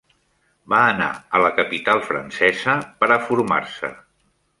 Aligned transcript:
Va 0.73 0.77
anar 0.93 1.09
a 1.37 1.41
la 1.43 1.51
capital 1.59 2.01
francesa 2.07 2.79
per 3.03 3.11
a 3.17 3.19
formar-se. 3.27 3.93